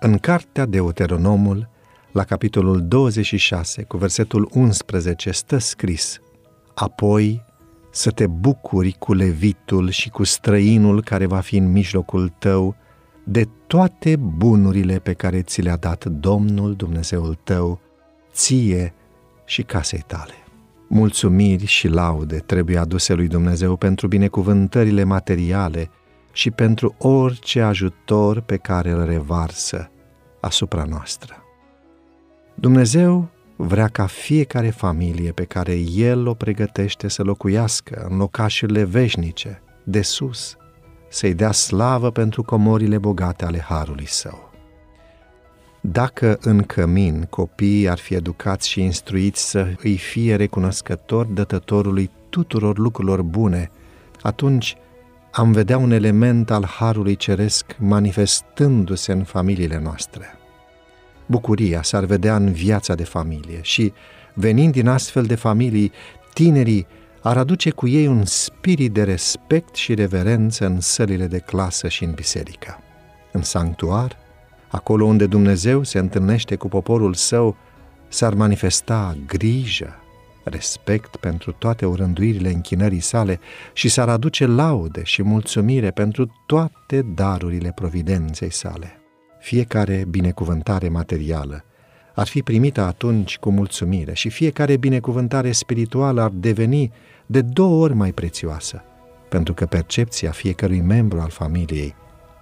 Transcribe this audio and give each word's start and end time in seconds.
În 0.00 0.18
cartea 0.18 0.66
Deuteronomul, 0.66 1.68
la 2.12 2.24
capitolul 2.24 2.88
26, 2.88 3.82
cu 3.82 3.96
versetul 3.96 4.48
11, 4.52 5.30
stă 5.30 5.58
scris 5.58 6.20
Apoi 6.74 7.44
să 7.90 8.10
te 8.10 8.26
bucuri 8.26 8.96
cu 8.98 9.12
levitul 9.12 9.90
și 9.90 10.10
cu 10.10 10.24
străinul 10.24 11.02
care 11.02 11.26
va 11.26 11.40
fi 11.40 11.56
în 11.56 11.72
mijlocul 11.72 12.32
tău 12.38 12.76
de 13.24 13.48
toate 13.66 14.16
bunurile 14.16 14.98
pe 14.98 15.12
care 15.12 15.42
ți 15.42 15.60
le-a 15.60 15.76
dat 15.76 16.04
Domnul 16.04 16.74
Dumnezeul 16.74 17.38
tău, 17.44 17.80
ție 18.32 18.94
și 19.44 19.62
casei 19.62 20.04
tale. 20.06 20.34
Mulțumiri 20.88 21.64
și 21.64 21.88
laude 21.88 22.36
trebuie 22.36 22.78
aduse 22.78 23.14
lui 23.14 23.28
Dumnezeu 23.28 23.76
pentru 23.76 24.06
binecuvântările 24.06 25.04
materiale 25.04 25.90
și 26.38 26.50
pentru 26.50 26.94
orice 26.98 27.60
ajutor 27.60 28.40
pe 28.40 28.56
care 28.56 28.90
îl 28.90 29.04
revarsă 29.04 29.90
asupra 30.40 30.84
noastră. 30.84 31.36
Dumnezeu 32.54 33.28
vrea 33.56 33.88
ca 33.88 34.06
fiecare 34.06 34.70
familie 34.70 35.32
pe 35.32 35.44
care 35.44 35.74
El 35.94 36.26
o 36.26 36.34
pregătește 36.34 37.08
să 37.08 37.22
locuiască 37.22 38.06
în 38.10 38.16
locașurile 38.16 38.84
veșnice, 38.84 39.62
de 39.84 40.02
sus, 40.02 40.56
să-i 41.08 41.34
dea 41.34 41.52
slavă 41.52 42.10
pentru 42.10 42.42
comorile 42.42 42.98
bogate 42.98 43.44
ale 43.44 43.60
Harului 43.60 44.08
Său. 44.08 44.50
Dacă 45.80 46.38
în 46.40 46.62
cămin 46.62 47.26
copiii 47.30 47.88
ar 47.88 47.98
fi 47.98 48.14
educați 48.14 48.68
și 48.68 48.82
instruiți 48.82 49.50
să 49.50 49.72
îi 49.82 49.96
fie 49.96 50.36
recunoscători 50.36 51.34
dătătorului 51.34 52.10
tuturor 52.28 52.78
lucrurilor 52.78 53.22
bune, 53.22 53.70
atunci 54.22 54.76
am 55.38 55.52
vedea 55.52 55.78
un 55.78 55.90
element 55.90 56.50
al 56.50 56.64
Harului 56.64 57.16
Ceresc 57.16 57.76
manifestându-se 57.78 59.12
în 59.12 59.24
familiile 59.24 59.80
noastre. 59.82 60.26
Bucuria 61.26 61.82
s-ar 61.82 62.04
vedea 62.04 62.36
în 62.36 62.52
viața 62.52 62.94
de 62.94 63.04
familie 63.04 63.58
și, 63.62 63.92
venind 64.34 64.72
din 64.72 64.88
astfel 64.88 65.24
de 65.24 65.34
familii, 65.34 65.92
tinerii 66.32 66.86
ar 67.22 67.36
aduce 67.36 67.70
cu 67.70 67.88
ei 67.88 68.06
un 68.06 68.24
spirit 68.24 68.92
de 68.92 69.02
respect 69.02 69.74
și 69.74 69.94
reverență 69.94 70.66
în 70.66 70.80
sălile 70.80 71.26
de 71.26 71.38
clasă 71.38 71.88
și 71.88 72.04
în 72.04 72.12
biserică. 72.12 72.78
În 73.32 73.42
sanctuar, 73.42 74.16
acolo 74.68 75.04
unde 75.04 75.26
Dumnezeu 75.26 75.82
se 75.82 75.98
întâlnește 75.98 76.56
cu 76.56 76.68
poporul 76.68 77.14
său, 77.14 77.56
s-ar 78.08 78.34
manifesta 78.34 79.16
grijă, 79.26 80.02
respect 80.48 81.16
pentru 81.16 81.52
toate 81.52 81.86
urânduirile 81.86 82.50
închinării 82.50 83.00
sale 83.00 83.40
și 83.72 83.88
s-ar 83.88 84.08
aduce 84.08 84.46
laude 84.46 85.02
și 85.04 85.22
mulțumire 85.22 85.90
pentru 85.90 86.32
toate 86.46 87.02
darurile 87.02 87.72
providenței 87.74 88.52
sale. 88.52 89.00
Fiecare 89.40 90.04
binecuvântare 90.08 90.88
materială 90.88 91.64
ar 92.14 92.26
fi 92.26 92.42
primită 92.42 92.80
atunci 92.80 93.38
cu 93.38 93.50
mulțumire 93.50 94.12
și 94.12 94.28
fiecare 94.28 94.76
binecuvântare 94.76 95.52
spirituală 95.52 96.22
ar 96.22 96.30
deveni 96.30 96.92
de 97.26 97.40
două 97.40 97.82
ori 97.82 97.94
mai 97.94 98.12
prețioasă, 98.12 98.82
pentru 99.28 99.54
că 99.54 99.66
percepția 99.66 100.30
fiecărui 100.30 100.80
membru 100.80 101.20
al 101.20 101.30
familiei 101.30 101.94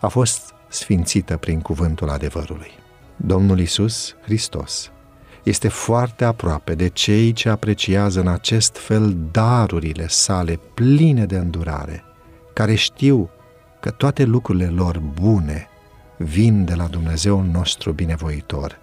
a 0.00 0.08
fost 0.08 0.54
sfințită 0.68 1.36
prin 1.36 1.60
cuvântul 1.60 2.08
adevărului. 2.08 2.70
Domnul 3.16 3.60
Isus 3.60 4.16
Hristos 4.22 4.92
este 5.44 5.68
foarte 5.68 6.24
aproape 6.24 6.74
de 6.74 6.88
cei 6.88 7.32
ce 7.32 7.48
apreciază 7.48 8.20
în 8.20 8.28
acest 8.28 8.76
fel 8.76 9.16
darurile 9.30 10.08
sale 10.08 10.60
pline 10.74 11.26
de 11.26 11.36
îndurare, 11.36 12.04
care 12.52 12.74
știu 12.74 13.30
că 13.80 13.90
toate 13.90 14.24
lucrurile 14.24 14.66
lor 14.66 14.98
bune 15.20 15.68
vin 16.16 16.64
de 16.64 16.74
la 16.74 16.86
Dumnezeul 16.86 17.44
nostru 17.44 17.92
binevoitor, 17.92 18.78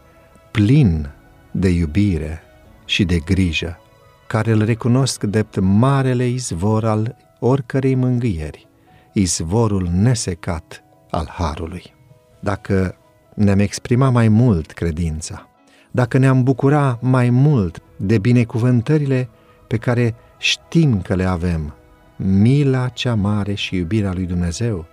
plin 0.51 1.09
de 1.51 1.69
iubire 1.69 2.41
și 2.85 3.03
de 3.03 3.17
grijă, 3.17 3.79
care 4.27 4.51
îl 4.51 4.65
recunosc 4.65 5.23
drept 5.23 5.59
marele 5.59 6.27
izvor 6.27 6.85
al 6.85 7.15
oricărei 7.39 7.95
mângâieri, 7.95 8.67
izvorul 9.13 9.89
nesecat 9.91 10.83
al 11.09 11.27
Harului. 11.29 11.93
Dacă 12.39 12.95
ne-am 13.35 13.59
exprimat 13.59 14.11
mai 14.11 14.27
mult 14.27 14.71
credința, 14.71 15.50
dacă 15.91 16.17
ne-am 16.17 16.43
bucura 16.43 16.97
mai 17.01 17.29
mult 17.29 17.81
de 17.95 18.17
binecuvântările 18.17 19.29
pe 19.67 19.77
care 19.77 20.15
știm 20.37 21.01
că 21.01 21.15
le 21.15 21.23
avem, 21.23 21.73
mila 22.15 22.87
cea 22.87 23.15
mare 23.15 23.53
și 23.53 23.75
iubirea 23.75 24.13
lui 24.13 24.25
Dumnezeu, 24.25 24.85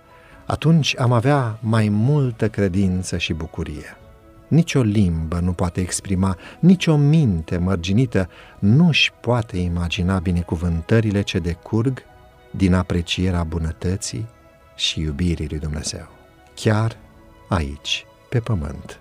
atunci 0.45 0.95
am 0.99 1.11
avea 1.11 1.57
mai 1.61 1.89
multă 1.89 2.49
credință 2.49 3.17
și 3.17 3.33
bucurie. 3.33 3.97
Nici 4.47 4.75
o 4.75 4.81
limbă 4.81 5.39
nu 5.39 5.51
poate 5.51 5.81
exprima, 5.81 6.37
nici 6.59 6.87
o 6.87 6.95
minte 6.95 7.57
mărginită 7.57 8.29
nu 8.59 8.87
își 8.87 9.11
poate 9.21 9.57
imagina 9.57 10.19
binecuvântările 10.19 11.21
ce 11.21 11.39
decurg 11.39 12.03
din 12.51 12.73
aprecierea 12.73 13.43
bunătății 13.43 14.27
și 14.75 14.99
iubirii 14.99 15.47
lui 15.49 15.59
Dumnezeu. 15.59 16.07
Chiar 16.55 16.97
aici, 17.47 18.05
pe 18.29 18.39
pământ, 18.39 18.99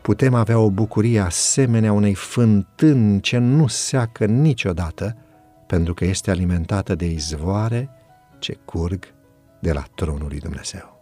putem 0.00 0.34
avea 0.34 0.58
o 0.58 0.70
bucurie 0.70 1.20
asemenea 1.20 1.92
unei 1.92 2.14
fântâni 2.14 3.20
ce 3.20 3.38
nu 3.38 3.66
seacă 3.66 4.24
niciodată, 4.24 5.16
pentru 5.66 5.94
că 5.94 6.04
este 6.04 6.30
alimentată 6.30 6.94
de 6.94 7.06
izvoare 7.06 7.90
ce 8.38 8.58
curg 8.64 9.04
de 9.58 9.72
la 9.72 9.84
tronul 9.94 10.28
lui 10.28 10.38
Dumnezeu. 10.38 10.99